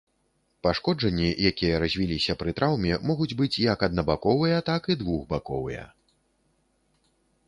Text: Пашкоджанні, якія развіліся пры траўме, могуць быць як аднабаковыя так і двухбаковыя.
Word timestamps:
Пашкоджанні, 0.67 1.27
якія 1.49 1.81
развіліся 1.83 2.35
пры 2.39 2.51
траўме, 2.59 2.95
могуць 3.09 3.29
быць 3.41 3.51
як 3.65 3.85
аднабаковыя 3.89 4.57
так 4.71 4.81
і 4.95 4.97
двухбаковыя. 5.03 5.83